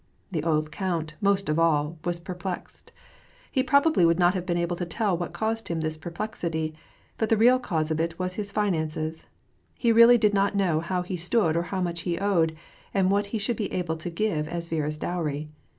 [0.31, 2.91] The old count, most of all, was perplexed.
[3.51, 6.73] He probably would not have been able to tell what caused him this perplexity,
[7.19, 9.25] but the real cause of it was his finances.
[9.75, 12.55] He really did not know how he stood or how much he owed,
[12.95, 15.51] and what he should be able to give as Viera's dowry.